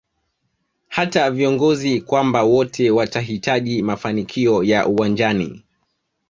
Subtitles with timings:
[0.87, 5.63] hata viongozi kwamba wote watahitaji mafanikio ya uwanjani